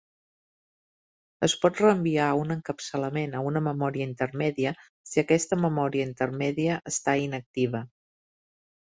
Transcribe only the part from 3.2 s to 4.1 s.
a un memòria